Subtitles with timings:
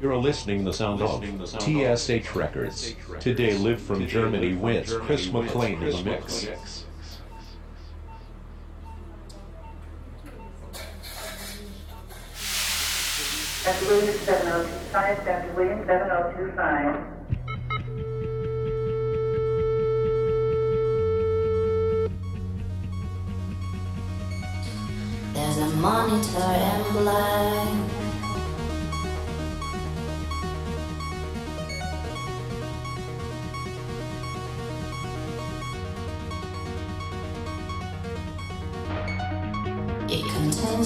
[0.00, 1.22] You're listening the sound of
[1.60, 2.94] TSH Records.
[3.20, 6.46] Today live from Germany with Chris McClane in the mix.
[13.62, 13.86] Dr.
[13.88, 15.52] Williams 7025, Dr.
[15.52, 17.06] Williams 7025.
[25.34, 27.79] There's a monitor and blind.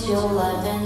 [0.06, 0.83] Your life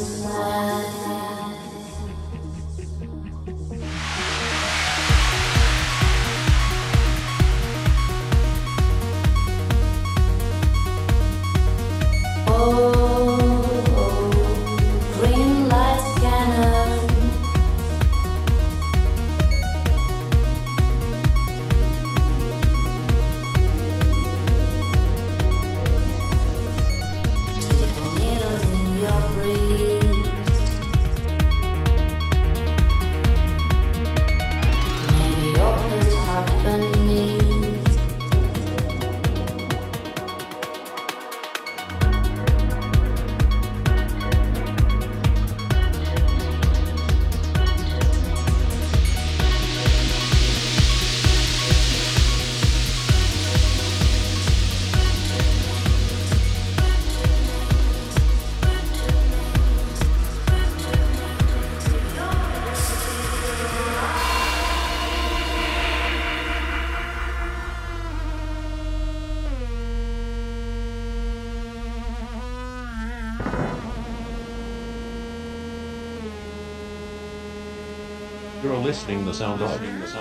[79.38, 79.71] sound of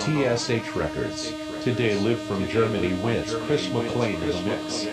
[0.00, 1.32] TSH Records.
[1.64, 4.87] Today live from Germany with Chris McClane in the mix.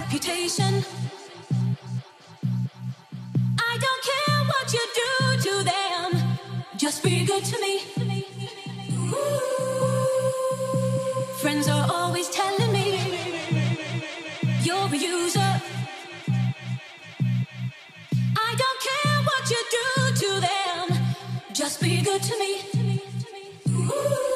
[0.00, 0.72] reputation.
[3.70, 5.12] I don't care what you do
[5.46, 6.08] to them,
[6.76, 7.82] just be good to me.
[8.92, 9.36] Ooh.
[11.42, 12.88] Friends are always telling me
[14.62, 15.52] you're a user.
[18.48, 19.86] I don't care what you do
[20.22, 20.84] to them,
[21.52, 22.52] just be good to me.
[23.68, 24.30] Ooh.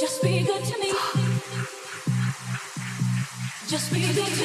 [0.00, 1.21] Just be good to me.
[3.72, 4.42] Just be good to me.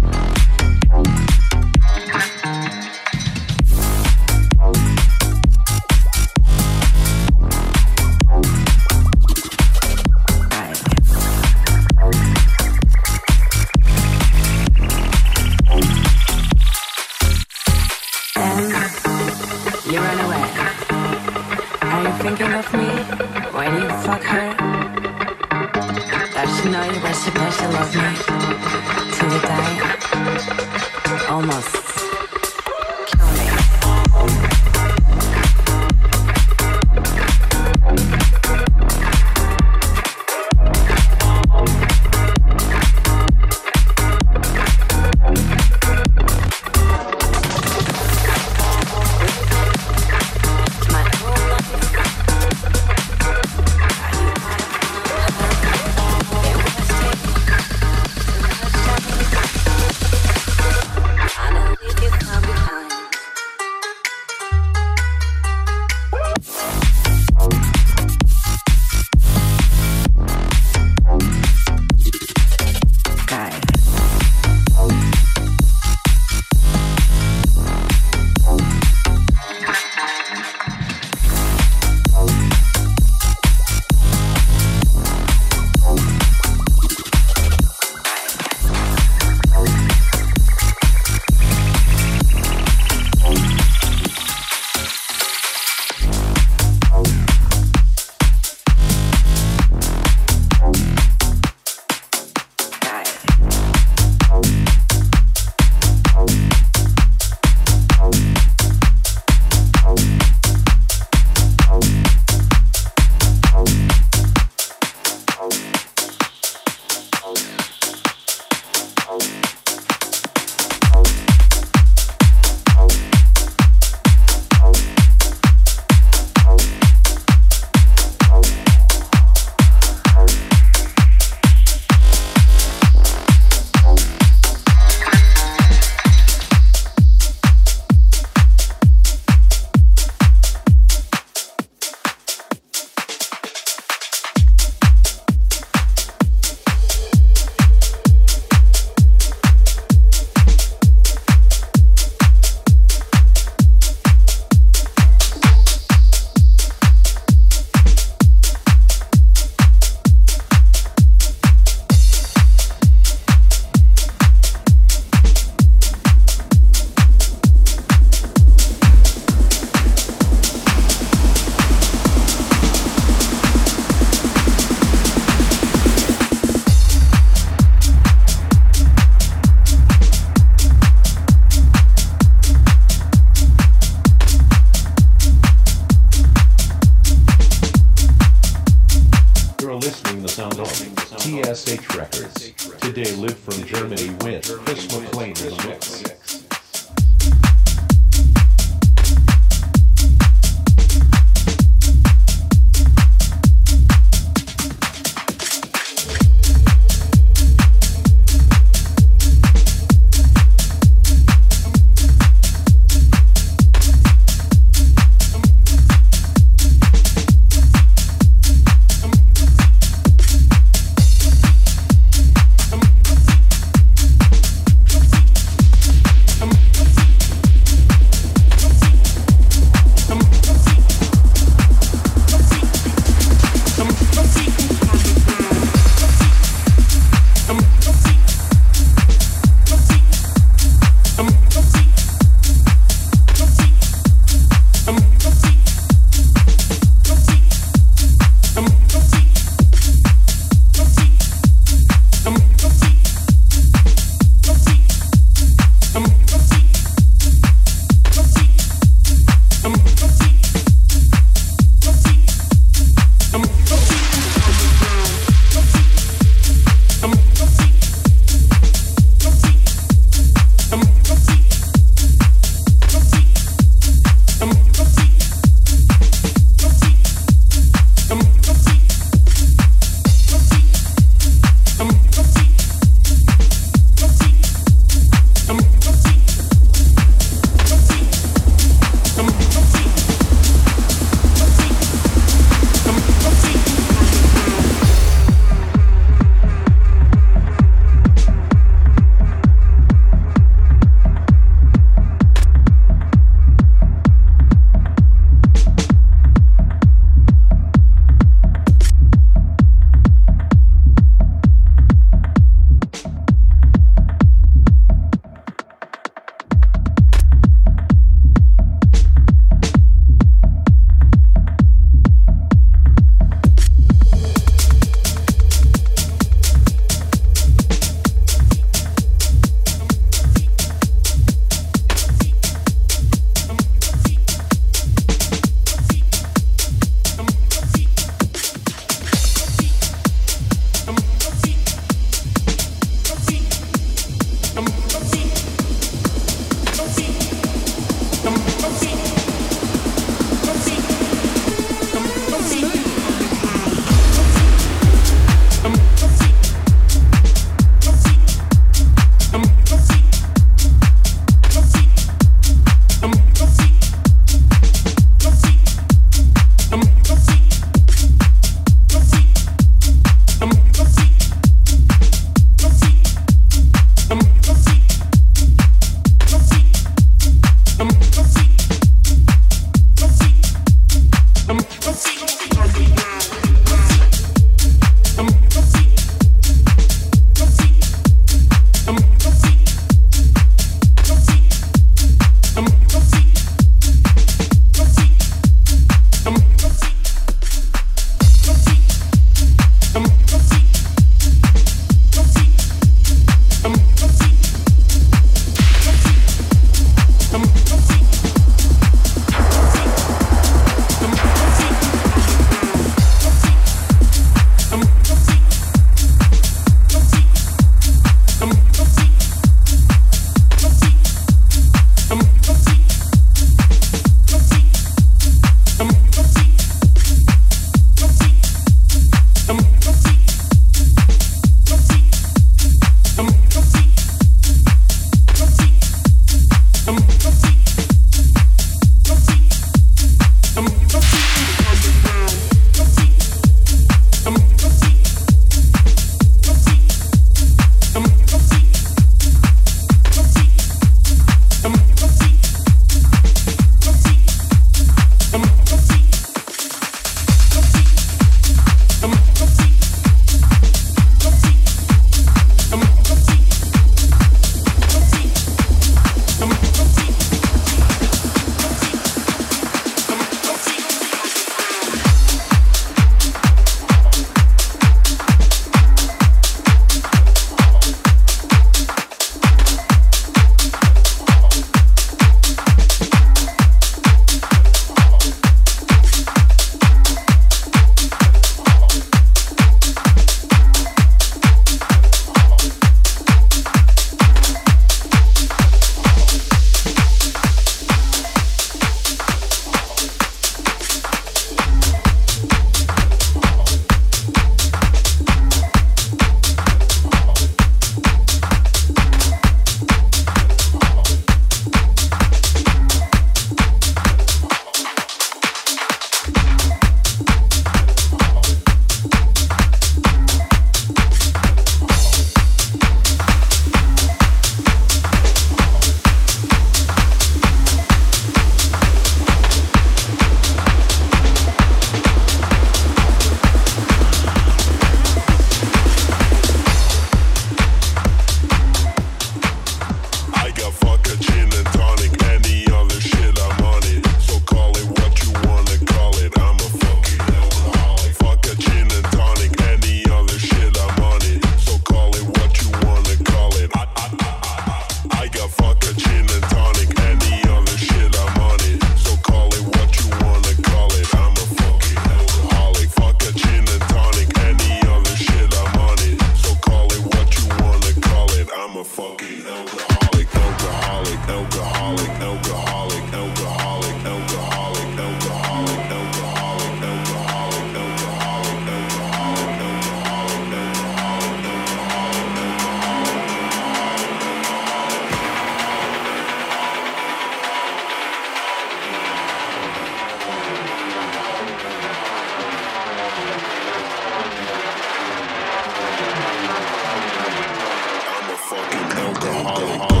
[599.23, 600.00] alcoholic.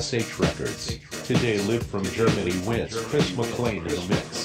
[0.00, 0.98] TSH Records.
[1.24, 4.35] Today live from Germany with Chris McClane in the mix.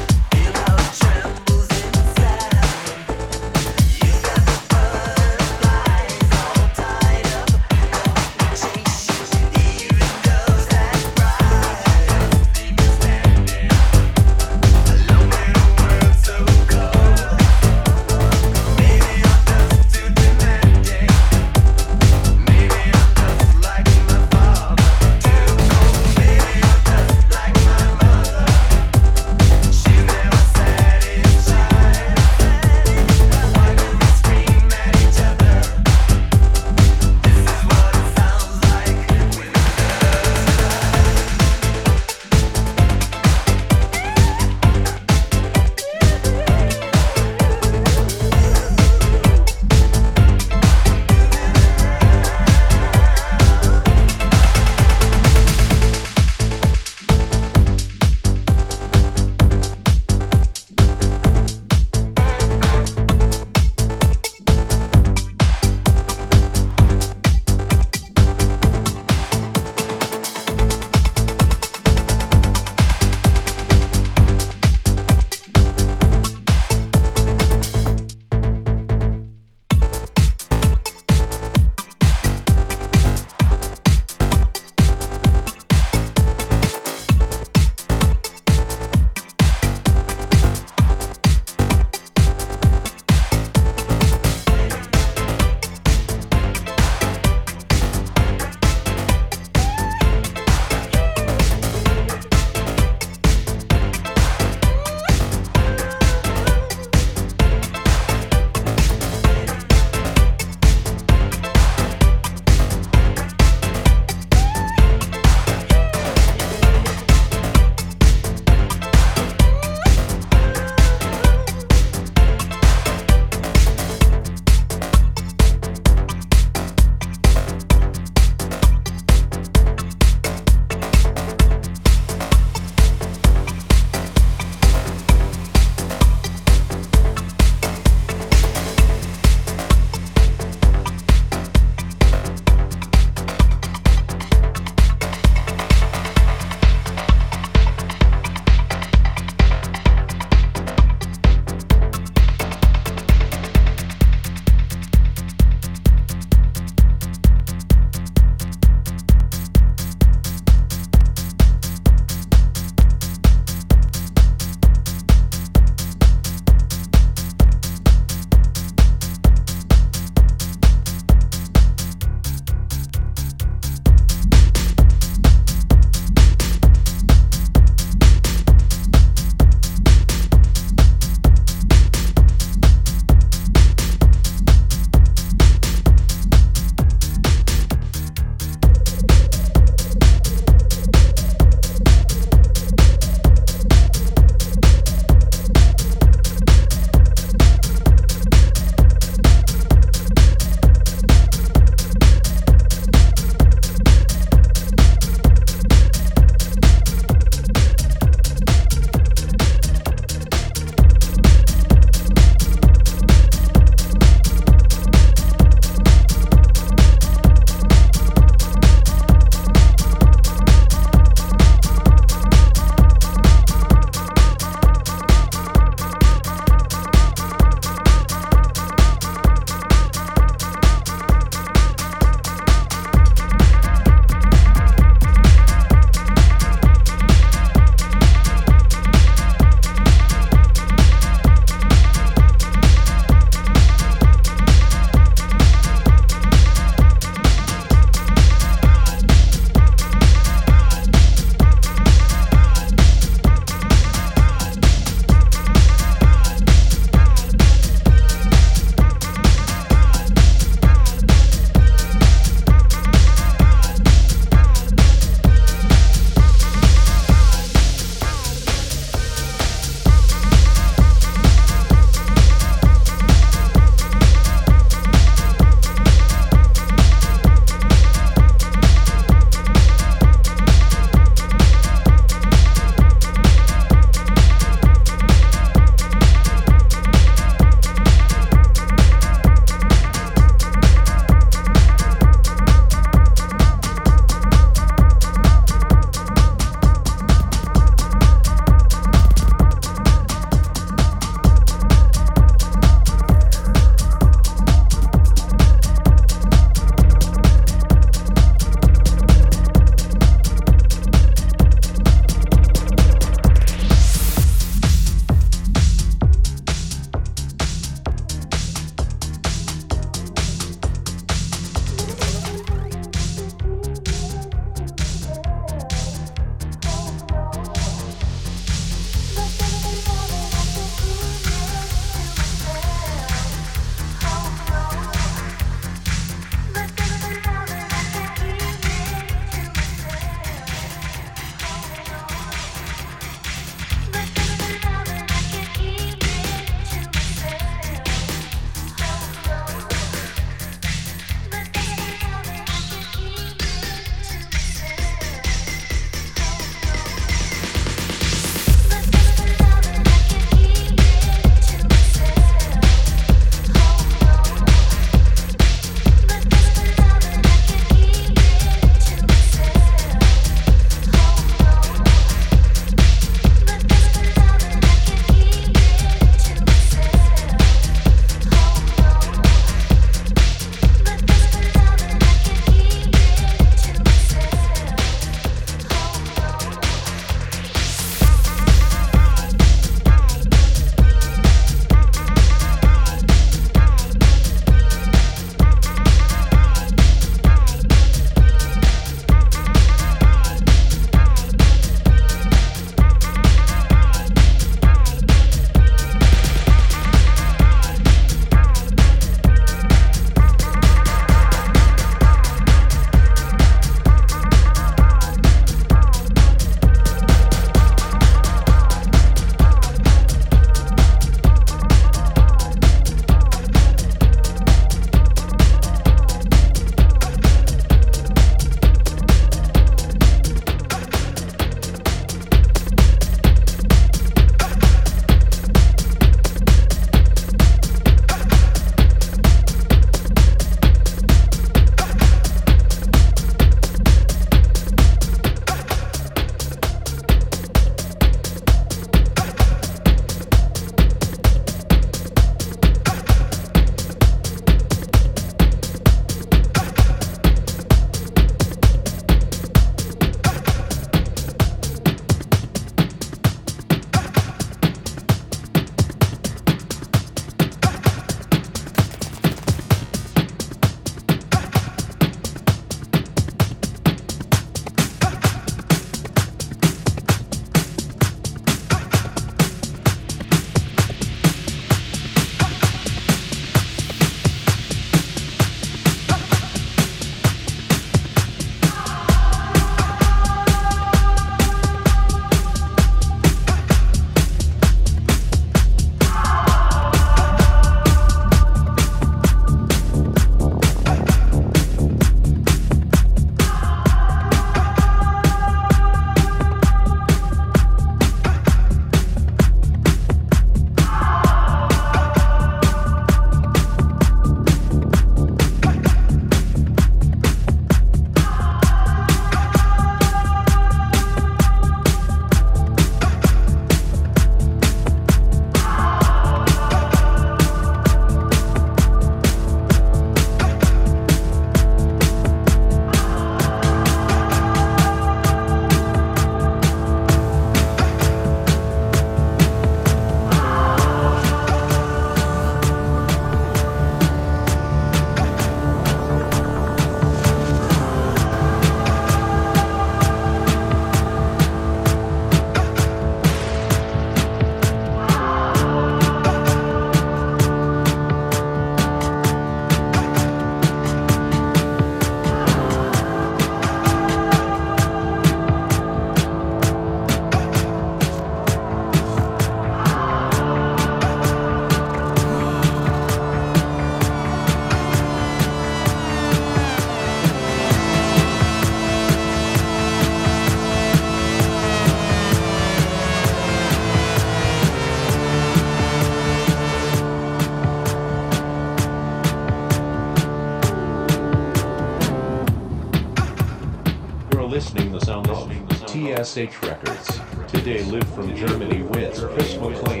[596.23, 597.19] TSH Records.
[597.47, 600.00] Today live from Germany with Chris McClane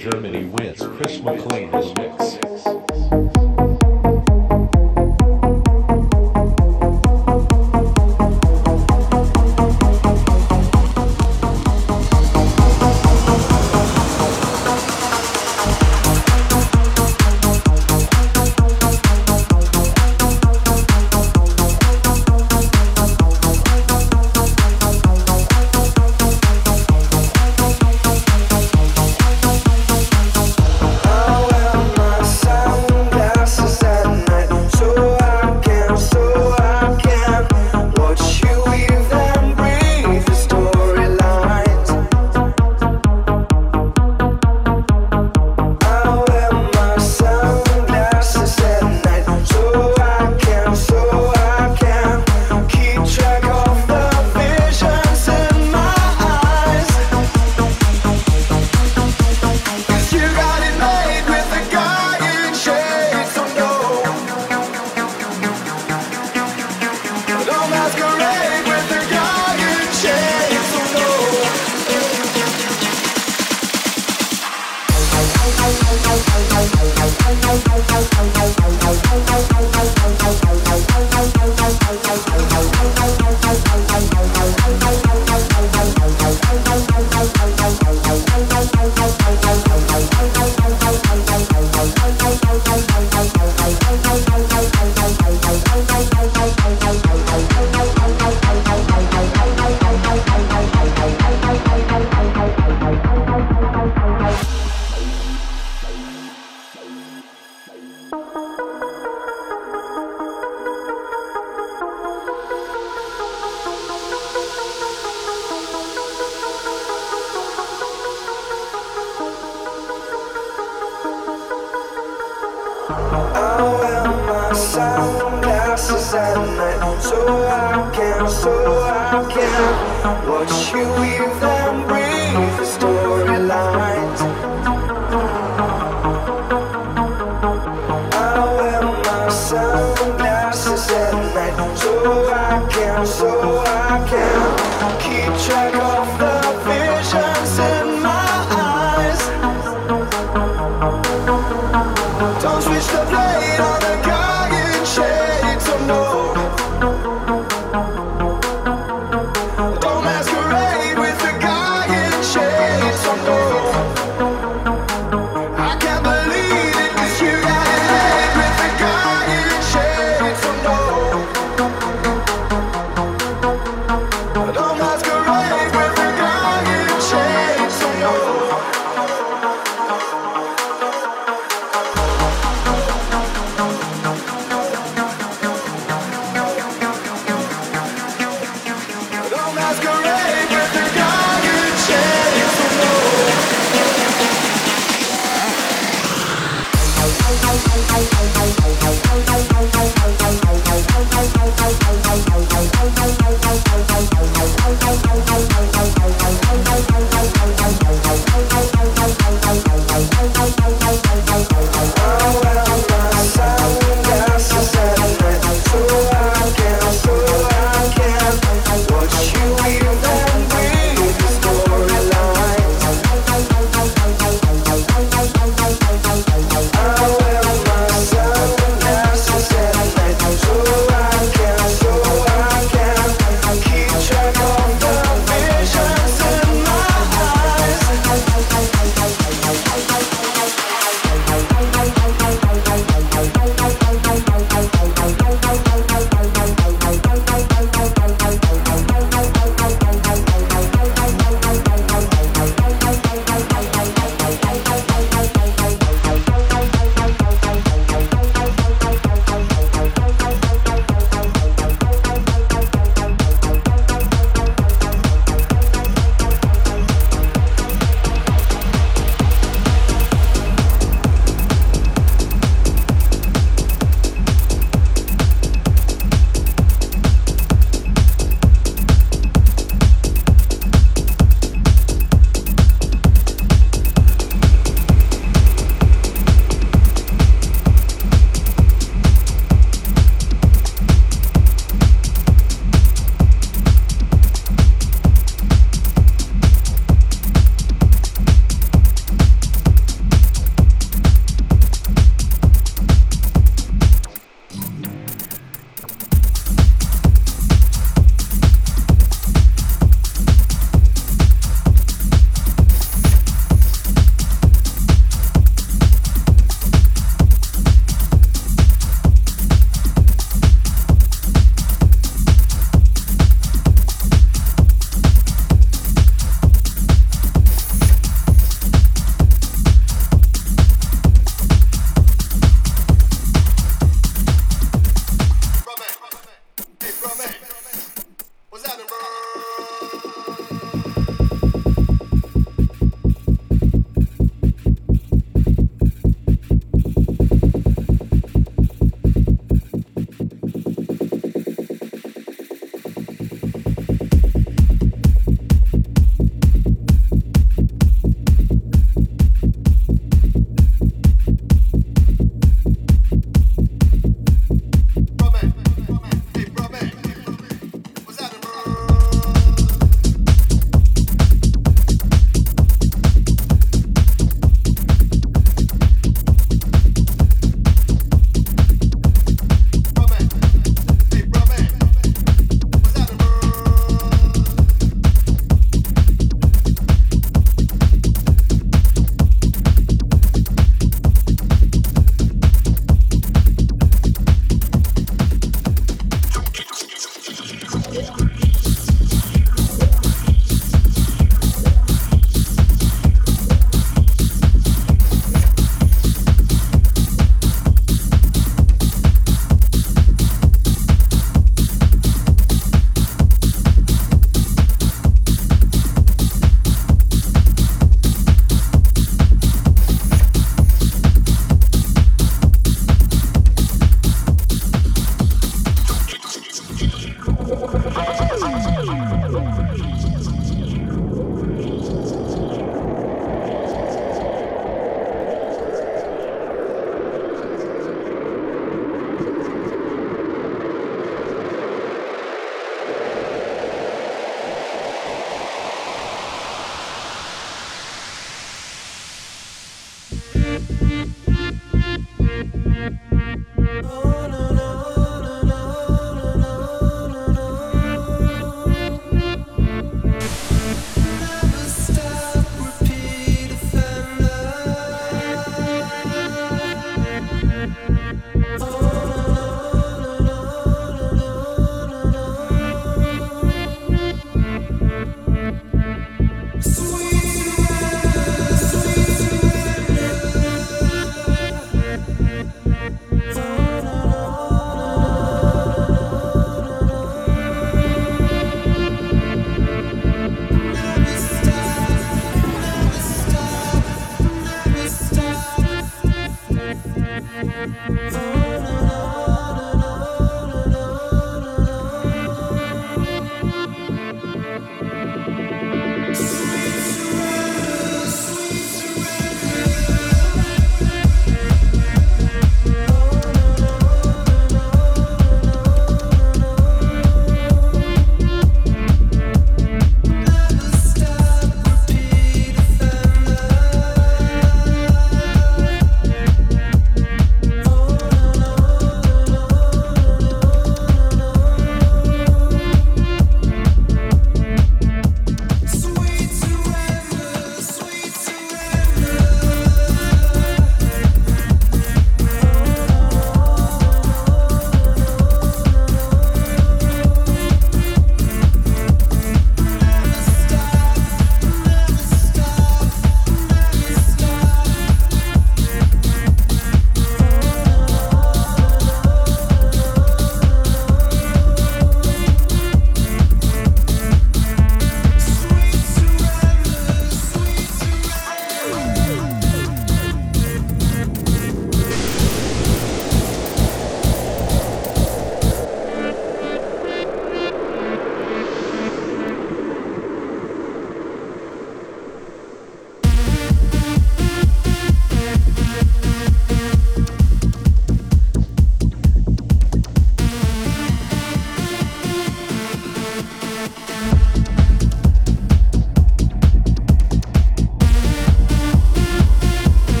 [0.00, 0.44] Germany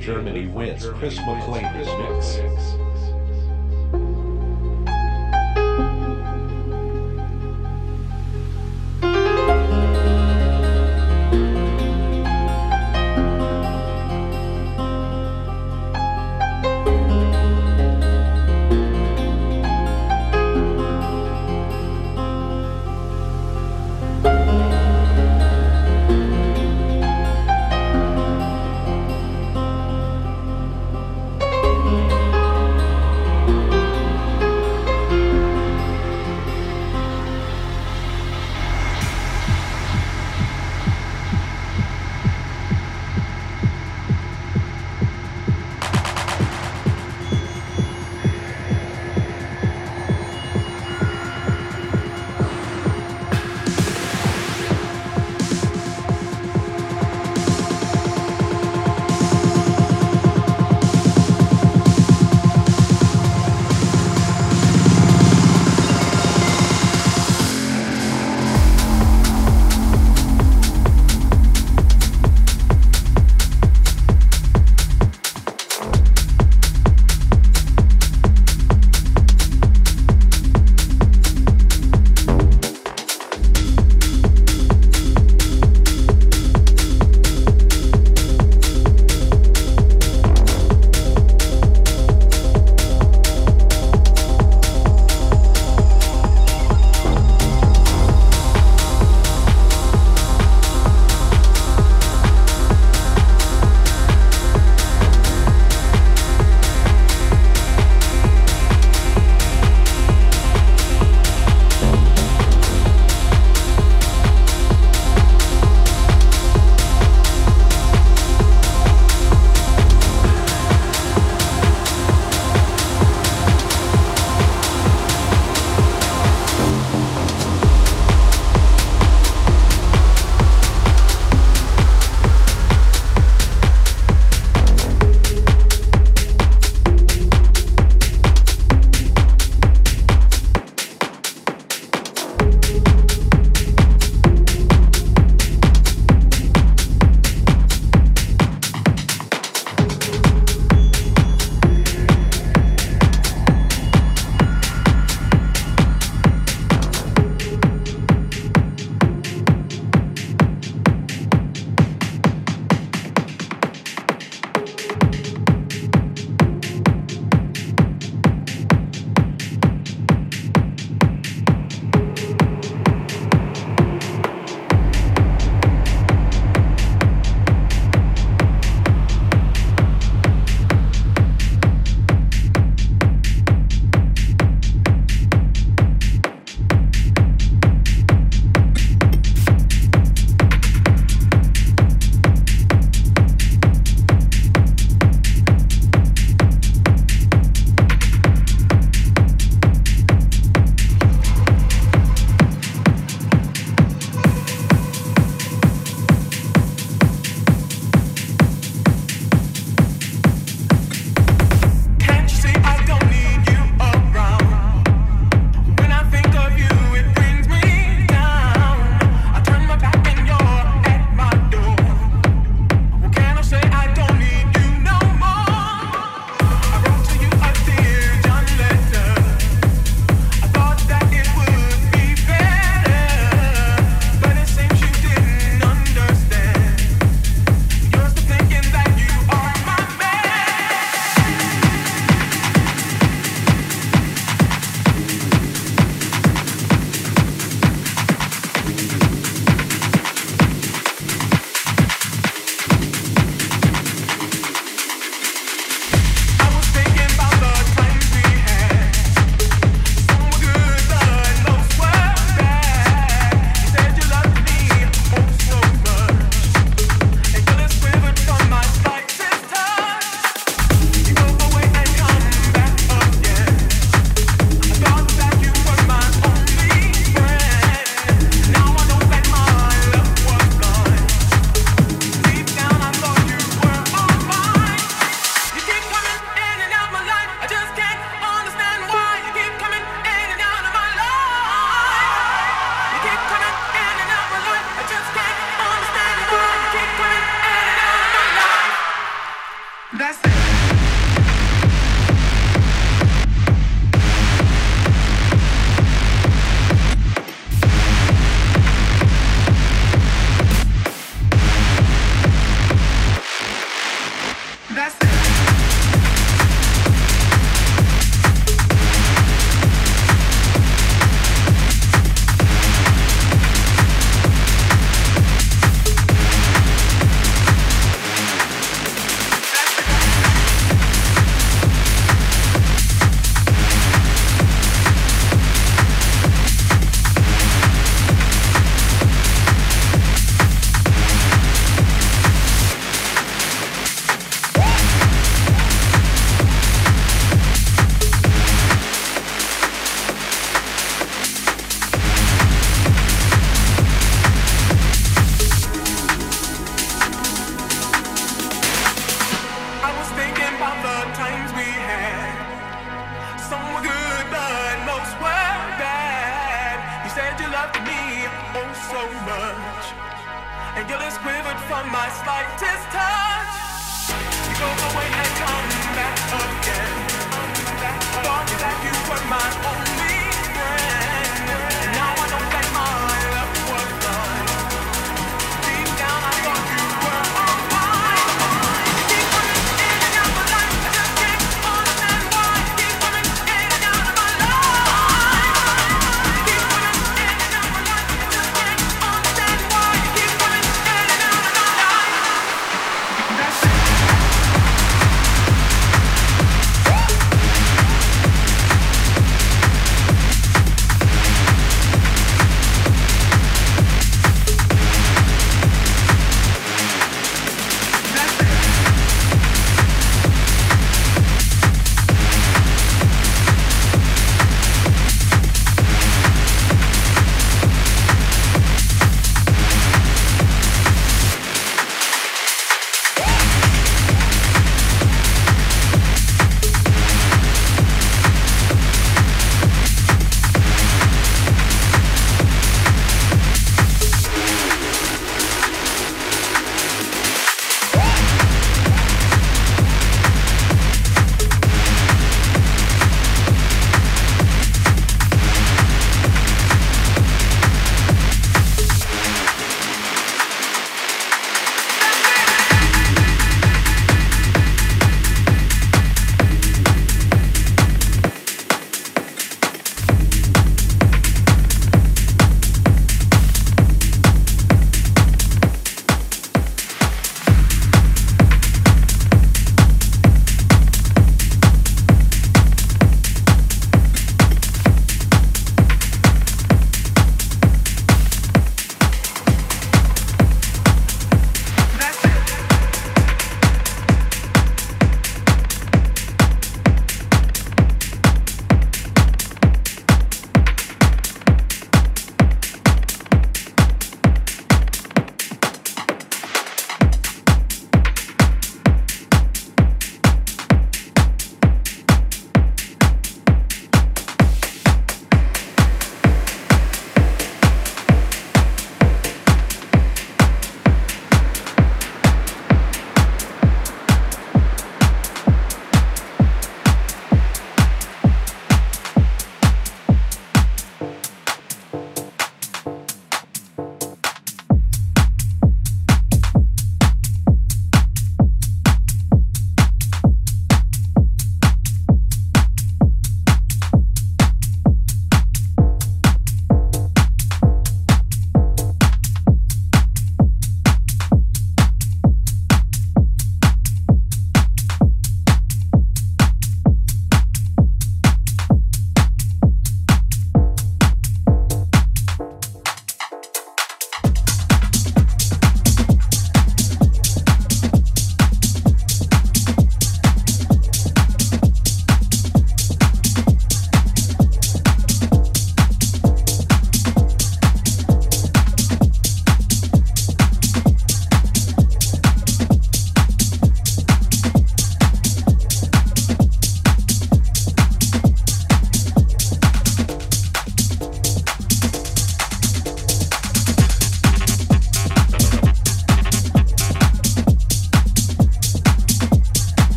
[0.00, 1.18] Germany wins Chris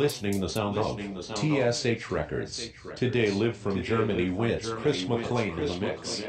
[0.00, 0.98] listening to the sound of
[1.36, 2.70] TSH Records.
[2.96, 6.19] Today Live from Germany with Chris McClane in the mix.